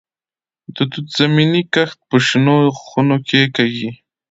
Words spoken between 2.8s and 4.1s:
خونو کې کیږي.